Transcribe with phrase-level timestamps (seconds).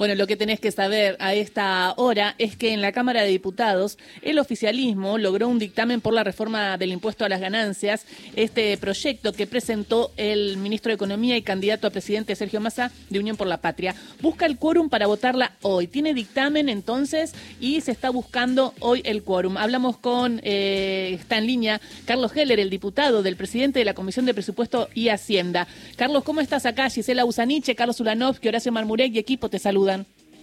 [0.00, 3.28] Bueno, lo que tenés que saber a esta hora es que en la Cámara de
[3.28, 8.78] Diputados el oficialismo logró un dictamen por la reforma del impuesto a las ganancias, este
[8.78, 13.36] proyecto que presentó el ministro de Economía y candidato a presidente Sergio Massa de Unión
[13.36, 13.94] por la Patria.
[14.22, 15.86] Busca el quórum para votarla hoy.
[15.86, 19.58] Tiene dictamen entonces y se está buscando hoy el quórum.
[19.58, 24.24] Hablamos con, eh, está en línea, Carlos Heller, el diputado del presidente de la Comisión
[24.24, 25.68] de Presupuesto y Hacienda.
[25.96, 26.88] Carlos, ¿cómo estás acá?
[26.88, 29.89] Gisela Usaniche, Carlos Ulanovsky, Horacio Marmurek y equipo te saludan.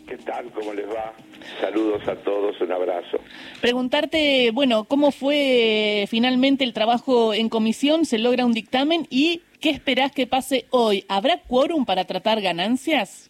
[0.08, 0.46] ¿Qué tal?
[0.52, 1.14] ¿Cómo les va?
[1.60, 3.20] Saludos a todos, un abrazo.
[3.60, 8.06] Preguntarte, bueno, ¿cómo fue finalmente el trabajo en comisión?
[8.06, 9.06] ¿Se logra un dictamen?
[9.10, 11.04] ¿Y qué esperás que pase hoy?
[11.10, 13.30] ¿Habrá quórum para tratar ganancias?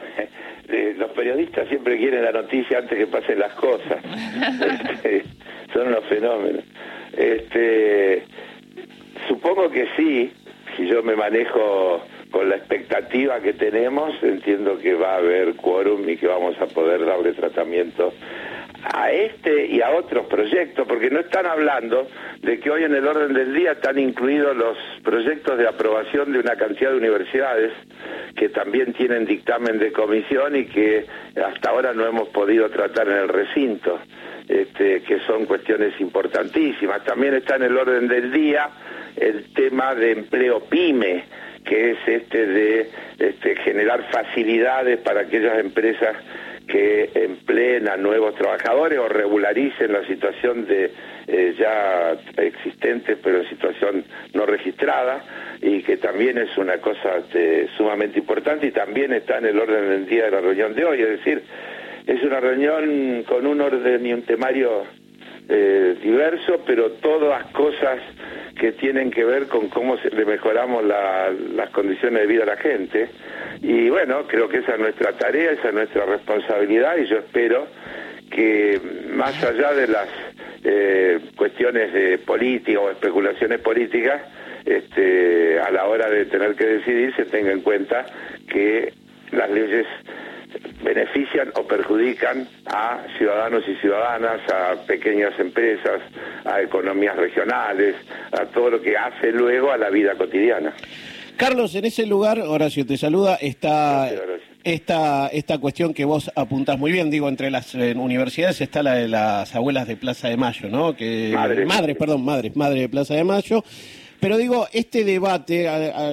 [0.68, 4.02] Eh, los periodistas siempre quieren la noticia antes que pasen las cosas.
[4.90, 5.22] Este,
[5.72, 6.64] son unos fenómenos.
[7.16, 8.24] Este,
[9.28, 10.32] supongo que sí,
[10.76, 16.08] si yo me manejo con la expectativa que tenemos, entiendo que va a haber quórum
[16.08, 18.12] y que vamos a poder darle tratamiento
[18.94, 22.06] a este y a otros proyectos, porque no están hablando
[22.42, 26.38] de que hoy en el orden del día están incluidos los proyectos de aprobación de
[26.38, 27.72] una cantidad de universidades
[28.36, 31.06] que también tienen dictamen de comisión y que
[31.42, 33.98] hasta ahora no hemos podido tratar en el recinto,
[34.48, 37.02] este, que son cuestiones importantísimas.
[37.04, 38.68] También está en el orden del día
[39.16, 41.24] el tema de empleo pyme,
[41.66, 46.16] que es este de este, generar facilidades para aquellas empresas
[46.66, 50.90] que empleen a nuevos trabajadores o regularicen la situación de
[51.28, 55.22] eh, ya existentes pero en situación no registrada
[55.60, 59.88] y que también es una cosa este, sumamente importante y también está en el orden
[59.88, 61.42] del día de la reunión de hoy, es decir,
[62.06, 64.84] es una reunión con un orden y un temario
[65.48, 68.00] eh, diverso, pero todas cosas
[68.58, 73.08] que tienen que ver con cómo le mejoramos las condiciones de vida a la gente.
[73.62, 77.66] Y bueno, creo que esa es nuestra tarea, esa es nuestra responsabilidad y yo espero
[78.30, 80.08] que más allá de las
[80.64, 84.22] eh, cuestiones de política o especulaciones políticas,
[84.64, 88.04] este, a la hora de tener que decidir se tenga en cuenta
[88.48, 88.92] que
[89.30, 89.86] las leyes
[90.82, 96.00] benefician o perjudican a ciudadanos y ciudadanas, a pequeñas empresas,
[96.44, 97.96] a economías regionales,
[98.32, 100.74] a todo lo que hace luego a la vida cotidiana.
[101.36, 104.10] Carlos, en ese lugar, Horacio te saluda, está
[104.66, 109.06] esta, esta cuestión que vos apuntás muy bien, digo, entre las universidades está la de
[109.06, 110.96] las abuelas de Plaza de Mayo, ¿no?
[110.96, 111.68] Que, madres.
[111.68, 113.62] madres, perdón, madres, madre de Plaza de Mayo.
[114.26, 115.68] Pero digo, este debate,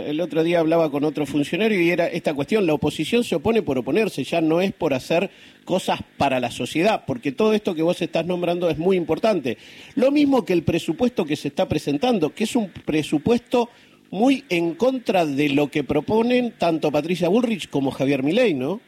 [0.08, 3.64] el otro día hablaba con otro funcionario y era esta cuestión, la oposición se opone
[3.64, 5.32] por oponerse, ya no es por hacer
[5.66, 9.58] cosas para la sociedad, porque todo esto que vos estás nombrando es muy importante.
[9.96, 13.70] Lo mismo que el presupuesto que se está presentando, que es un presupuesto
[14.12, 18.80] muy en contra de lo que proponen tanto Patricia Bullrich como Javier Milei, ¿no?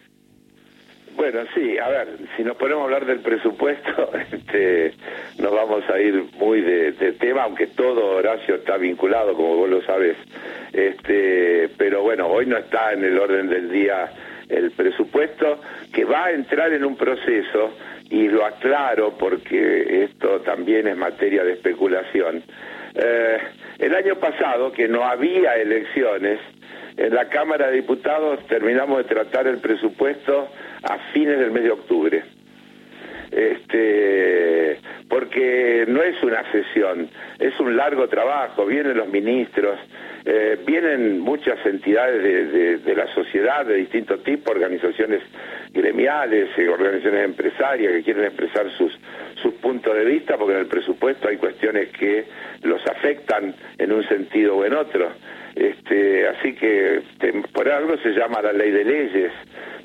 [1.15, 4.93] Bueno, sí, a ver, si nos ponemos a hablar del presupuesto, este,
[5.39, 9.81] nos vamos a ir muy de, tema, aunque todo Horacio está vinculado, como vos lo
[9.83, 10.17] sabes.
[10.73, 14.11] Este, pero bueno, hoy no está en el orden del día
[14.49, 15.59] el presupuesto,
[15.93, 17.71] que va a entrar en un proceso,
[18.09, 22.43] y lo aclaro porque esto también es materia de especulación.
[22.93, 23.37] Eh,
[23.79, 26.39] el año pasado, que no había elecciones,
[26.97, 30.47] en la Cámara de Diputados terminamos de tratar el presupuesto
[30.85, 32.23] a fines del mes de octubre.
[33.31, 34.79] Este,
[35.09, 37.09] porque no es una sesión,
[37.40, 39.78] es un largo trabajo, vienen los ministros,
[40.24, 45.22] eh, vienen muchas entidades de, la sociedad de distintos tipos, organizaciones
[45.74, 48.97] gremiales, eh, organizaciones empresarias que quieren expresar sus,
[49.41, 52.25] sus puntos de vista, porque en el presupuesto hay cuestiones que
[52.63, 55.09] los afectan en un sentido o en otro.
[55.55, 57.01] Este, así que
[57.53, 59.31] por algo se llama la ley de leyes,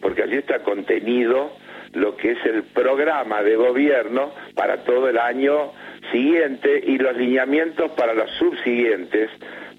[0.00, 1.52] porque allí está contenido
[1.92, 5.72] lo que es el programa de gobierno para todo el año
[6.10, 9.30] siguiente y los lineamientos para los subsiguientes,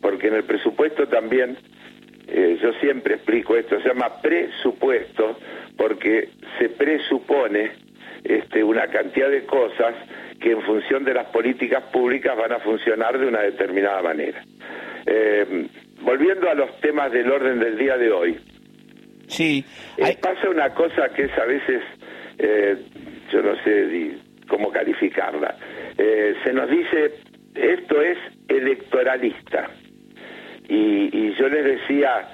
[0.01, 1.57] porque en el presupuesto también,
[2.27, 5.37] eh, yo siempre explico esto, se llama presupuesto,
[5.77, 7.71] porque se presupone
[8.23, 9.95] este, una cantidad de cosas
[10.39, 14.41] que en función de las políticas públicas van a funcionar de una determinada manera.
[15.05, 15.67] Eh,
[16.01, 18.37] volviendo a los temas del orden del día de hoy.
[19.27, 19.63] Sí.
[19.97, 21.81] Eh, pasa una cosa que es a veces,
[22.37, 22.75] eh,
[23.31, 24.15] yo no sé
[24.47, 25.55] cómo calificarla.
[25.95, 27.13] se nos dice,
[27.55, 28.17] esto es
[28.47, 29.69] electoralista.
[30.67, 32.27] Y, yo les decía,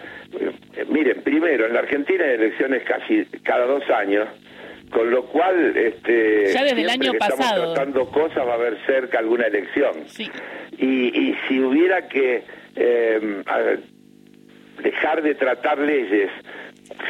[0.90, 4.28] miren, primero, en la Argentina hay elecciones casi cada dos años,
[4.92, 8.78] con lo cual este ya desde el año estamos pasado tratando cosas va a haber
[8.86, 10.30] cerca alguna elección sí.
[10.78, 12.44] y, y si hubiera que
[12.76, 13.44] eh,
[14.82, 16.32] dejar de tratar leyes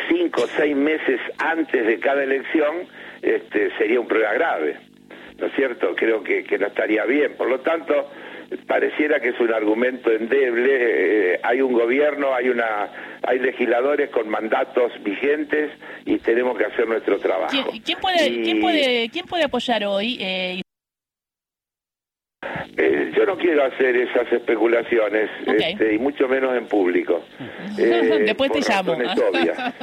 [0.10, 2.88] cinco o seis meses antes de cada elección,
[3.22, 4.78] este, sería un problema grave.
[5.38, 5.96] ¿No es cierto?
[5.96, 7.34] Creo que, que no estaría bien.
[7.38, 8.10] Por lo tanto,
[8.68, 11.34] pareciera que es un argumento endeble.
[11.34, 12.90] Eh, hay un gobierno, hay una,
[13.24, 15.72] hay legisladores con mandatos vigentes
[16.06, 17.72] y tenemos que hacer nuestro trabajo.
[17.84, 20.18] ¿Quién, puede, ¿quién puede, quién puede apoyar hoy?
[20.20, 20.62] Eh,
[22.78, 27.24] eh, yo no quiero hacer esas especulaciones, este, y mucho menos en público.
[27.76, 28.94] Después te llamo.
[28.94, 29.74] Obvias.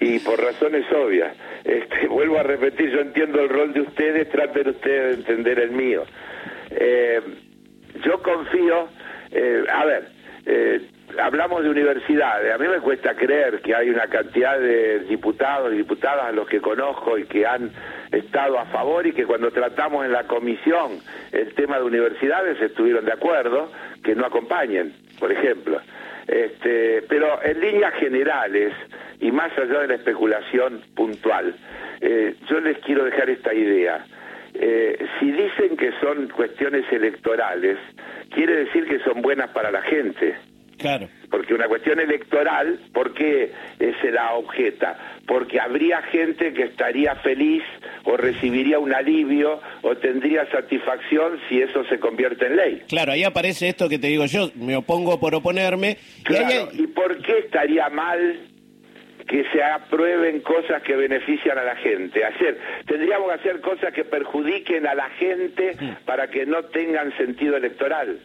[0.00, 1.34] y por razones obvias.
[1.64, 5.70] Este, vuelvo a repetir, yo entiendo el rol de ustedes, traten ustedes de entender el
[5.70, 6.04] mío.
[6.70, 7.20] Eh,
[8.02, 8.88] yo confío,
[9.30, 10.08] eh, a ver,
[10.46, 10.80] eh,
[11.18, 15.76] hablamos de universidades, a mí me cuesta creer que hay una cantidad de diputados y
[15.76, 17.70] diputadas a los que conozco y que han
[18.10, 20.98] estado a favor y que cuando tratamos en la comisión
[21.32, 23.70] el tema de universidades estuvieron de acuerdo
[24.02, 25.80] que no acompañen, por ejemplo.
[26.26, 28.72] Este, pero en líneas generales
[29.20, 31.54] y más allá de la especulación puntual,
[32.00, 34.04] eh, yo les quiero dejar esta idea.
[34.54, 37.76] Eh, si dicen que son cuestiones electorales,
[38.30, 40.36] quiere decir que son buenas para la gente.
[40.78, 41.08] Claro.
[41.30, 44.96] Porque una cuestión electoral, ¿por qué se la objeta?
[45.26, 47.62] Porque habría gente que estaría feliz
[48.04, 52.82] o recibiría un alivio o tendría satisfacción si eso se convierte en ley.
[52.88, 55.96] Claro, ahí aparece esto que te digo yo, me opongo por oponerme.
[56.22, 58.38] Claro, ¿y por qué estaría mal
[59.26, 62.24] que se aprueben cosas que benefician a la gente.
[62.24, 65.72] Hacer, tendríamos que hacer cosas que perjudiquen a la gente
[66.04, 68.18] para que no tengan sentido electoral.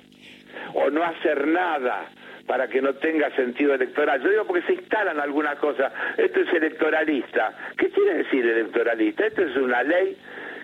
[0.74, 2.10] O no hacer nada
[2.50, 4.22] para que no tenga sentido electoral.
[4.24, 5.94] Yo digo porque se instalan algunas cosas.
[6.18, 7.54] Esto es electoralista.
[7.78, 9.28] ¿Qué quiere decir electoralista?
[9.28, 10.18] Esto es una ley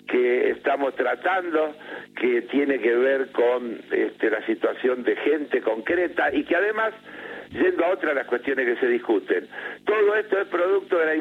[0.07, 1.75] que estamos tratando,
[2.19, 6.93] que tiene que ver con este, la situación de gente concreta y que además
[7.51, 9.47] yendo a otras las cuestiones que se discuten.
[9.85, 11.15] Todo esto es producto de la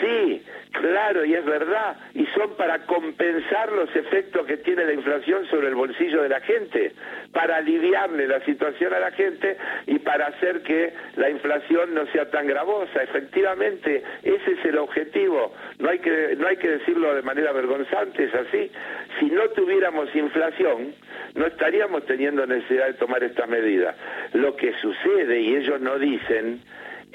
[0.00, 5.46] Sí, claro, y es verdad, y son para compensar los efectos que tiene la inflación
[5.48, 6.92] sobre el bolsillo de la gente,
[7.32, 9.56] para aliviarle la situación a la gente
[9.86, 13.02] y para hacer que la inflación no sea tan gravosa.
[13.02, 15.54] Efectivamente, ese es el objetivo.
[15.78, 18.70] No hay que, no hay que decirlo de manera vergonzante, es así.
[19.18, 20.94] Si no tuviéramos inflación,
[21.34, 23.94] no estaríamos teniendo necesidad de tomar esta medida.
[24.32, 26.60] Lo que sucede, y ellos no dicen,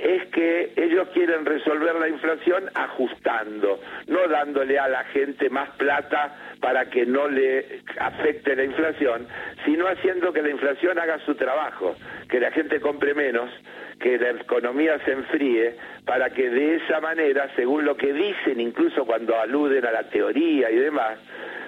[0.02, 6.36] es que ellos quieren resolver la inflación ajustando, no dándole a la gente más plata
[6.62, 9.28] para que no le afecte la inflación,
[9.66, 11.96] sino haciendo que la inflación haga su trabajo,
[12.30, 13.50] que la gente compre menos,
[14.00, 15.76] que la economía se enfríe,
[16.06, 20.72] para que de esa manera, según lo que dicen, incluso cuando aluden a la teoría
[20.72, 21.20] y demás,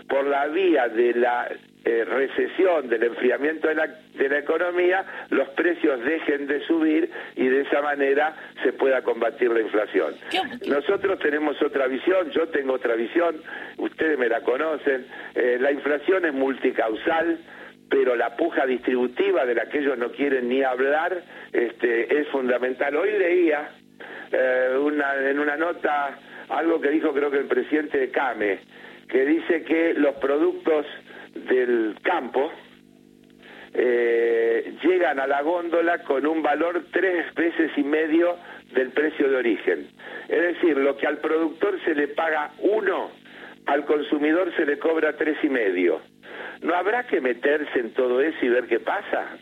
[0.08, 1.50] por la vía de la
[1.84, 7.48] eh, recesión, del enfriamiento de la, de la economía, los precios dejen de subir y
[7.48, 10.14] de esa manera se pueda combatir la inflación.
[10.68, 13.36] Nosotros tenemos otra visión, yo tengo otra visión,
[13.78, 17.40] ustedes me la conocen, eh, la inflación es multicausal,
[17.90, 22.96] pero la puja distributiva de la que ellos no quieren ni hablar este, es fundamental.
[22.96, 23.70] Hoy leía
[24.32, 26.18] eh, una, en una nota
[26.50, 28.60] algo que dijo creo que el presidente de CAME,
[29.08, 30.86] que dice que los productos
[31.34, 32.52] del campo
[33.74, 38.38] eh, llegan a la góndola con un valor tres veces y medio
[38.74, 39.88] del precio de origen.
[40.28, 43.12] Es decir, lo que al productor se le paga uno,
[43.66, 46.02] al consumidor se le cobra tres y medio.
[46.62, 49.38] ¿No habrá que meterse en todo eso y ver qué pasa?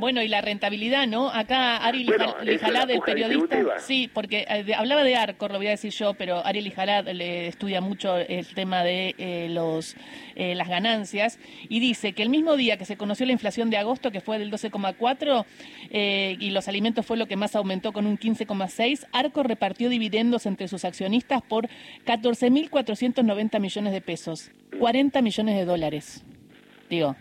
[0.00, 1.28] Bueno, y la rentabilidad, ¿no?
[1.28, 5.92] Acá Ari Lijalad, el periodista, sí, porque eh, hablaba de Arcor, lo voy a decir
[5.92, 9.96] yo, pero Ari Lijalad le estudia mucho el tema de eh, los
[10.36, 11.38] eh, las ganancias
[11.68, 14.38] y dice que el mismo día que se conoció la inflación de agosto, que fue
[14.38, 15.44] del 12,4
[16.40, 20.66] y los alimentos fue lo que más aumentó con un 15,6, Arcor repartió dividendos entre
[20.68, 21.68] sus accionistas por
[22.06, 26.24] 14.490 millones de pesos, 40 millones de dólares.
[26.88, 27.16] Digo,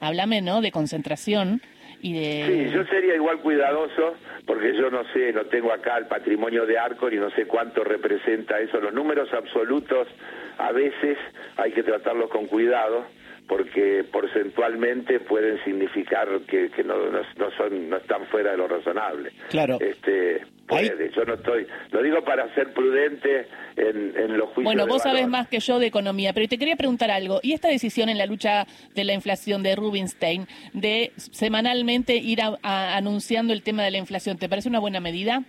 [0.00, 0.62] háblame, ¿no?
[0.62, 1.60] De concentración
[2.12, 4.14] Sí, yo sería igual cuidadoso
[4.46, 7.82] porque yo no sé, no tengo acá el patrimonio de Arcor y no sé cuánto
[7.82, 8.78] representa eso.
[8.78, 10.06] Los números absolutos
[10.58, 11.16] a veces
[11.56, 13.06] hay que tratarlos con cuidado
[13.48, 19.32] porque porcentualmente pueden significar que, no, no, son no están fuera de lo razonable.
[19.48, 19.78] Claro.
[19.80, 24.64] Este, yo no estoy, lo digo para ser prudente en, en los juicios.
[24.64, 27.40] Bueno, vos sabés más que yo de economía, pero te quería preguntar algo.
[27.42, 33.52] ¿Y esta decisión en la lucha de la inflación de Rubinstein de semanalmente ir anunciando
[33.52, 35.42] el tema de la inflación, ¿te parece una buena medida?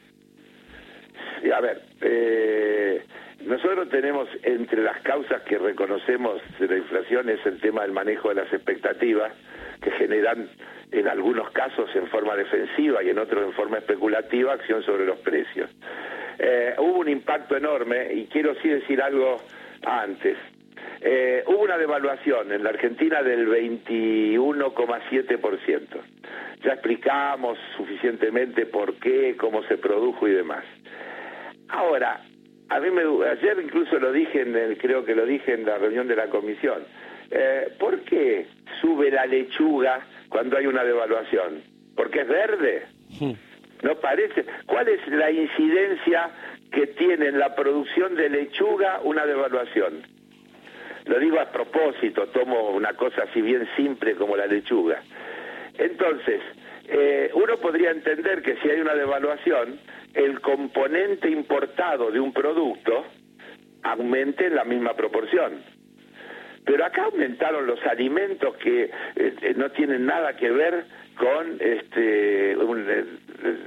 [1.42, 3.04] Sí, a ver, eh,
[3.44, 8.30] nosotros tenemos entre las causas que reconocemos de la inflación es el tema del manejo
[8.30, 9.34] de las expectativas
[9.82, 10.48] que generan
[10.92, 15.20] en algunos casos en forma defensiva y en otros en forma especulativa acción sobre los
[15.20, 15.70] precios.
[16.40, 19.42] Eh, hubo un impacto enorme y quiero sí decir algo
[19.84, 20.38] antes.
[21.02, 25.86] Eh, hubo una devaluación en la Argentina del 21,7%.
[26.64, 30.66] Ya explicamos suficientemente por qué, cómo se produjo y demás.
[31.70, 32.22] Ahora,
[32.70, 35.78] a mí me ayer incluso lo dije en el, creo que lo dije en la
[35.78, 36.84] reunión de la comisión.
[37.32, 38.48] Eh, ¿Por qué
[38.82, 41.62] sube la lechuga cuando hay una devaluación?
[41.96, 42.86] ¿Porque es verde?
[43.84, 44.46] ¿No parece?
[44.66, 46.30] ¿Cuál es la incidencia
[46.72, 50.02] que tiene en la producción de lechuga una devaluación?
[51.06, 55.02] Lo digo a propósito, tomo una cosa así bien simple como la lechuga.
[55.78, 56.42] Entonces,
[56.88, 59.80] eh, uno podría entender que si hay una devaluación,
[60.16, 63.06] el componente importado de un producto
[63.84, 65.62] aumente en la misma proporción.
[66.66, 72.56] Pero acá aumentaron los alimentos que eh, no tienen nada que ver con este,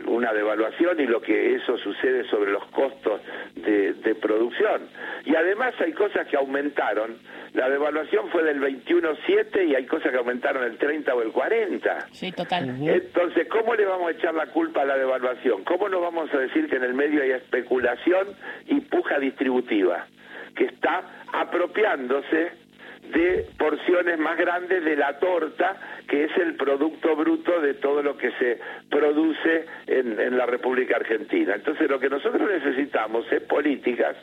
[0.07, 3.21] una devaluación y lo que eso sucede sobre los costos
[3.55, 4.83] de, producción.
[5.25, 7.17] Y además hay cosas que aumentaron.
[7.55, 12.09] La devaluación fue del 21.7 y hay cosas que aumentaron el 30 o el 40.
[12.11, 12.76] Sí, total.
[12.83, 15.64] Entonces, ¿cómo le vamos a echar la culpa a la devaluación?
[15.64, 18.28] ¿Cómo nos vamos a decir que en el medio hay especulación
[18.67, 20.07] y puja distributiva?
[20.55, 22.67] Que está apropiándose
[23.02, 25.76] de porciones más grandes de la torta,
[26.09, 28.59] que es el producto bruto de todo lo que se
[28.90, 31.55] produce en, la República Argentina.
[31.55, 34.17] Entonces lo que nosotros necesitamos es políticas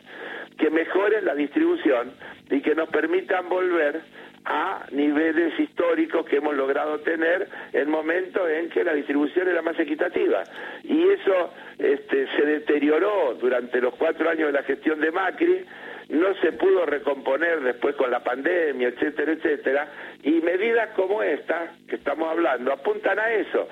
[0.58, 2.13] que mejoren la distribución
[2.50, 4.01] y que nos permitan volver
[4.46, 9.77] a niveles históricos que hemos logrado tener en momentos en que la distribución era más
[9.79, 10.44] equitativa.
[10.84, 15.65] Y eso este, se deterioró durante los cuatro años de la gestión de Macri,
[16.09, 19.88] no se pudo recomponer después con la pandemia, etcétera, etcétera,
[20.24, 23.67] y medidas como esta que estamos hablando apuntan a eso.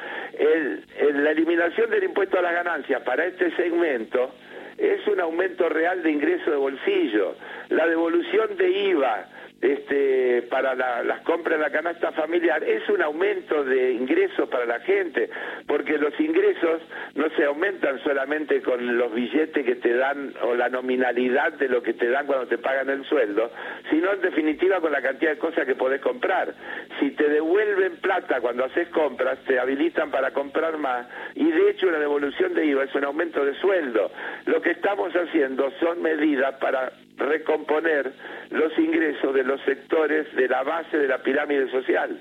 [1.13, 4.31] la eliminación del impuesto a las ganancias para este segmento
[4.77, 7.35] es un aumento real de ingreso de bolsillo.
[7.69, 9.27] La devolución de IVA
[9.63, 14.81] este, para las compras de la canasta familiar es un aumento de ingresos para la
[14.81, 15.29] gente,
[15.65, 16.81] porque los ingresos
[17.15, 21.81] no se aumentan solamente con los billetes que te dan o la nominalidad de lo
[21.81, 23.51] que te dan cuando te pagan el sueldo,
[23.89, 26.53] sino en definitiva con la cantidad de cosas que podés comprar.
[26.99, 31.89] Si te devuelven plata cuando haces compras, te habilitan para comprar más y de hecho
[31.89, 34.11] la devolución de IVA es un aumento de sueldo.
[34.45, 38.13] Lo que estamos haciendo son medidas para recomponer
[38.49, 42.19] los ingresos de los sectores de la base de la pirámide social.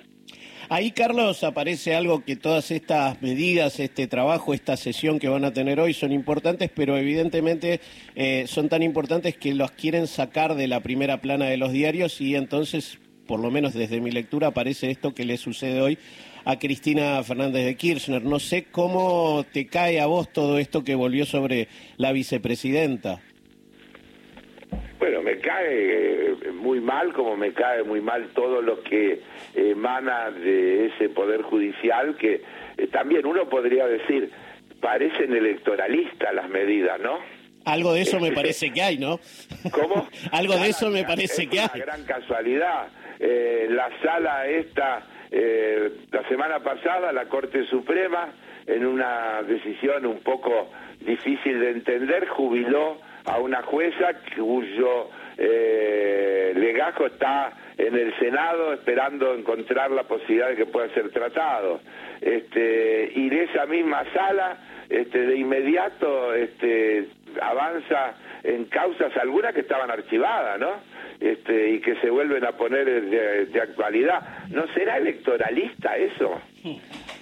[0.69, 5.53] Ahí, Carlos, aparece algo que todas estas medidas, este trabajo, esta sesión que van a
[5.53, 7.81] tener hoy son importantes, pero evidentemente
[8.15, 12.21] eh, son tan importantes que los quieren sacar de la primera plana de los diarios
[12.21, 15.99] y entonces, por lo menos desde mi lectura, aparece esto que le sucede hoy
[16.45, 18.25] a Cristina Fernández de Kirchner.
[18.25, 23.21] No sé cómo te cae a vos todo esto que volvió sobre la vicepresidenta.
[25.43, 29.21] Cae eh, muy mal, como me cae muy mal todo lo que
[29.55, 32.43] emana de ese poder judicial, que
[32.77, 34.31] eh, también uno podría decir,
[34.81, 37.19] parecen electoralistas las medidas, ¿no?
[37.65, 39.21] Algo de eso me parece que hay, ¿no?
[39.71, 40.09] ¿Cómo?
[40.33, 41.69] Algo de eso me parece que hay.
[41.75, 42.89] Una gran casualidad.
[43.21, 48.33] Eh, la sala esta, la semana pasada, la Corte Suprema,
[48.67, 50.71] en una decisión un poco
[51.01, 59.35] difícil de entender, jubiló a una jueza cuyo eh, legajo está en el Senado esperando
[59.35, 61.81] encontrar la posibilidad de que pueda ser tratado.
[62.21, 64.57] Este, y de esa misma sala,
[64.89, 67.09] este, de inmediato este,
[67.41, 68.15] avanza
[68.45, 70.73] en causas algunas que estaban archivadas, ¿no?
[71.21, 72.87] Este, y que se vuelven a poner
[73.49, 74.49] de, actualidad.
[74.51, 76.41] ¿No será electoralista eso?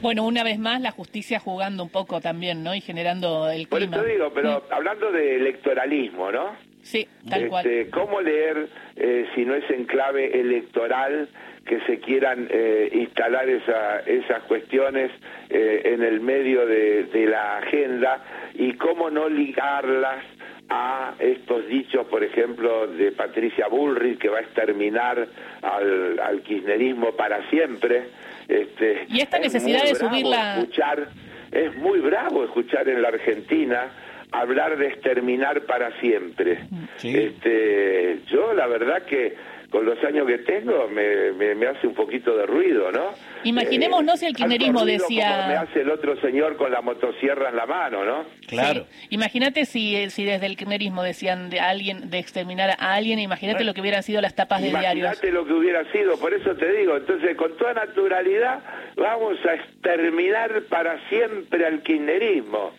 [0.01, 2.75] Bueno, una vez más la justicia jugando un poco también, ¿no?
[2.75, 3.97] Y generando el clima.
[3.97, 6.57] Por eso digo, pero hablando de electoralismo, ¿no?
[6.83, 7.67] Sí, tal cual.
[7.67, 11.29] Este, ¿Cómo leer, eh, si no es en clave electoral,
[11.67, 15.11] que se quieran eh, instalar esa, esas cuestiones
[15.51, 20.25] eh, en el medio de, de la agenda y cómo no ligarlas
[20.71, 25.27] a estos dichos, por ejemplo, de Patricia Bullrich, que va a exterminar
[25.63, 28.05] al, al kirchnerismo para siempre.
[28.51, 30.59] Este, y esta necesidad de subir la...
[30.59, 31.09] Escuchar,
[31.53, 33.93] es muy bravo escuchar en la Argentina
[34.33, 36.59] hablar de exterminar para siempre.
[37.03, 39.37] Este, yo la verdad que
[39.71, 43.13] con los años que tengo me, me, hace un poquito de ruido, ¿no?
[43.45, 45.47] Imaginemos, no si el kirchnerismo decía...
[45.47, 48.25] me hace el otro señor con la motosierra en la mano, ¿no?
[48.49, 48.87] Claro.
[49.11, 53.73] Imagínate si, si desde el kirchnerismo decían de alguien, de exterminar a alguien, imagínate lo
[53.73, 55.07] que hubieran sido las tapas de diarios.
[55.07, 58.61] Imagínate lo que hubiera sido, por eso te digo, entonces con toda naturalidad
[58.97, 62.73] vamos a exterminar para siempre al kirchnerismo.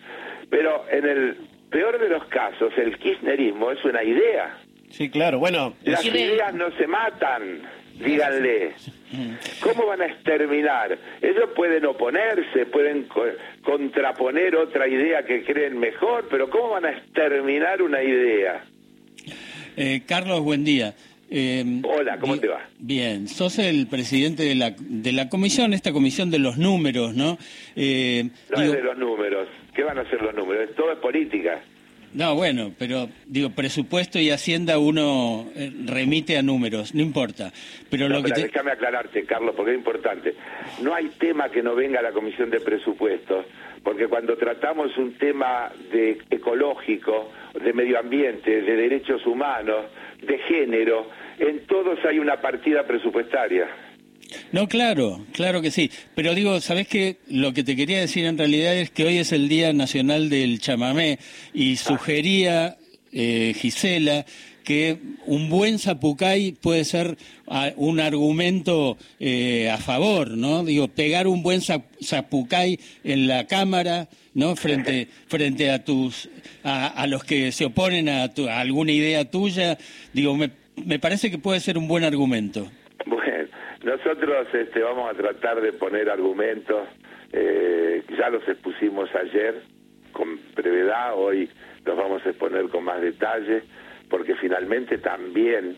[0.50, 1.36] Pero en el
[1.70, 4.58] peor de los casos, el kirchnerismo es una idea.
[4.92, 5.74] Sí, claro, bueno.
[5.84, 7.62] Las ideas no se matan,
[7.98, 8.72] díganle.
[9.60, 10.98] ¿Cómo van a exterminar?
[11.20, 13.08] Ellos pueden oponerse, pueden
[13.62, 18.64] contraponer otra idea que creen mejor, pero ¿cómo van a exterminar una idea?
[19.76, 20.94] Eh, Carlos, buen día.
[21.30, 22.60] Eh, Hola, ¿cómo te va?
[22.78, 27.38] Bien, sos el presidente de la, de la comisión, esta comisión de los números, ¿no?
[27.74, 29.48] Eh, no es de los números.
[29.74, 30.68] ¿Qué van a ser los números?
[30.76, 31.62] Todo es política.
[32.14, 37.52] No, bueno, pero digo, presupuesto y hacienda uno eh, remite a números, no importa.
[37.88, 40.34] Pero lo que déjame aclararte, Carlos, porque es importante.
[40.82, 43.46] No hay tema que no venga a la Comisión de Presupuestos,
[43.82, 49.86] porque cuando tratamos un tema de ecológico, de medio ambiente, de derechos humanos,
[50.20, 53.68] de género, en todos hay una partida presupuestaria.
[54.52, 55.90] No, claro, claro que sí.
[56.14, 57.18] Pero digo, ¿sabes qué?
[57.28, 60.60] Lo que te quería decir en realidad es que hoy es el Día Nacional del
[60.60, 61.18] Chamamé
[61.54, 62.76] y sugería
[63.12, 64.24] eh, Gisela
[64.62, 67.16] que un buen zapucay puede ser
[67.48, 70.64] ah, un argumento eh, a favor, ¿no?
[70.64, 74.56] Digo, pegar un buen zapucay en la cámara, ¿no?
[74.56, 76.30] Frente, frente a tus,
[76.64, 79.78] a, los que se oponen a, a, alguna idea tuya,
[80.12, 82.70] digo, me, me parece que puede ser un buen argumento.
[83.82, 86.88] Nosotros este, vamos a tratar de poner argumentos,
[87.32, 89.60] eh, ya los expusimos ayer
[90.12, 91.50] con brevedad, hoy
[91.84, 93.64] los vamos a exponer con más detalle,
[94.08, 95.76] porque finalmente también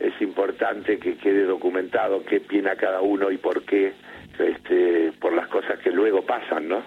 [0.00, 3.92] es importante que quede documentado qué opina cada uno y por qué,
[4.36, 6.82] este, por las cosas que luego pasan, ¿no?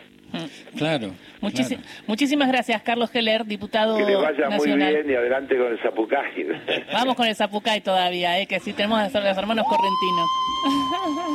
[0.75, 1.13] Claro,
[2.07, 6.47] Muchísimas gracias, Carlos Heller, diputado Que le vaya muy bien y adelante con el Zapucay.
[6.93, 8.47] Vamos con el Zapucay todavía, ¿eh?
[8.47, 10.29] que sí tenemos a los hermanos correntinos.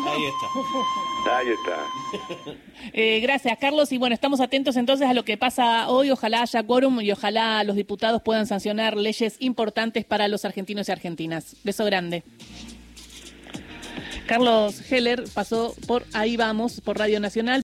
[0.06, 1.38] Ahí está.
[1.38, 2.92] Ahí está.
[2.92, 3.92] Eh, gracias, Carlos.
[3.92, 6.10] Y bueno, estamos atentos entonces a lo que pasa hoy.
[6.10, 10.92] Ojalá haya quórum y ojalá los diputados puedan sancionar leyes importantes para los argentinos y
[10.92, 11.56] argentinas.
[11.62, 12.24] Beso grande.
[14.26, 17.60] Carlos Heller pasó por Ahí Vamos, por Radio Nacional.